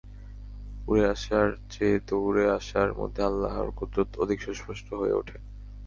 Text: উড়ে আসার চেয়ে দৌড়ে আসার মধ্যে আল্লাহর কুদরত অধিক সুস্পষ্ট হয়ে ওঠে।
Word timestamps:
উড়ে 0.87 1.03
আসার 1.09 1.47
চেয়ে 1.69 1.97
দৌড়ে 2.07 2.45
আসার 2.49 2.89
মধ্যে 2.93 3.21
আল্লাহর 3.23 3.69
কুদরত 3.77 4.11
অধিক 4.17 4.39
সুস্পষ্ট 4.41 4.87
হয়ে 4.93 5.13
ওঠে। 5.13 5.37